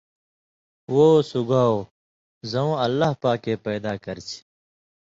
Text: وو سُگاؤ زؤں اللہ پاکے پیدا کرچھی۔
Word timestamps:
وو 0.93 1.09
سُگاؤ 1.31 1.77
زؤں 2.51 2.71
اللہ 2.85 3.11
پاکے 3.21 3.53
پیدا 3.65 3.93
کرچھی۔ 4.03 4.37